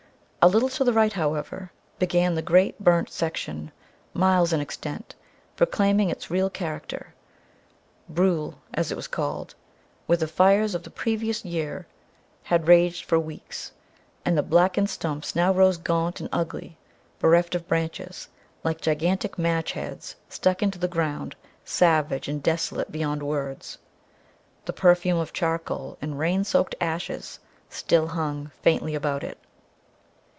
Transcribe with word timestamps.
A 0.43 0.47
little 0.47 0.69
to 0.69 0.83
the 0.83 0.91
right, 0.91 1.13
however, 1.13 1.71
began 1.99 2.33
the 2.33 2.41
great 2.41 2.79
burnt 2.83 3.11
section, 3.11 3.71
miles 4.15 4.51
in 4.51 4.59
extent, 4.59 5.13
proclaiming 5.55 6.09
its 6.09 6.31
real 6.31 6.49
character 6.49 7.13
brulé, 8.11 8.55
as 8.73 8.91
it 8.91 8.97
is 8.97 9.07
called, 9.07 9.53
where 10.07 10.17
the 10.17 10.27
fires 10.27 10.73
of 10.73 10.81
the 10.81 10.89
previous 10.89 11.45
year 11.45 11.85
had 12.41 12.67
raged 12.67 13.05
for 13.05 13.19
weeks, 13.19 13.71
and 14.25 14.35
the 14.35 14.41
blackened 14.41 14.89
stumps 14.89 15.35
now 15.35 15.51
rose 15.53 15.77
gaunt 15.77 16.19
and 16.19 16.29
ugly, 16.31 16.75
bereft 17.19 17.53
of 17.53 17.67
branches, 17.67 18.27
like 18.63 18.81
gigantic 18.81 19.37
match 19.37 19.73
heads 19.73 20.15
stuck 20.27 20.63
into 20.63 20.79
the 20.79 20.87
ground, 20.87 21.35
savage 21.63 22.27
and 22.27 22.41
desolate 22.41 22.91
beyond 22.91 23.21
words. 23.21 23.77
The 24.65 24.73
perfume 24.73 25.19
of 25.19 25.33
charcoal 25.33 25.99
and 26.01 26.17
rain 26.17 26.43
soaked 26.43 26.73
ashes 26.81 27.37
still 27.69 28.07
hung 28.07 28.49
faintly 28.63 28.95
about 28.95 29.23
it. 29.23 29.37